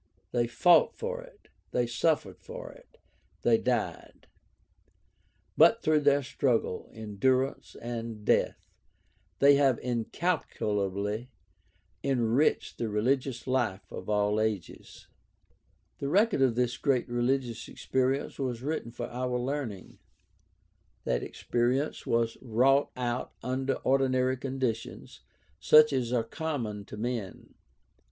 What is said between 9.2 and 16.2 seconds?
they have incalculably enriched the religious life of all ages. The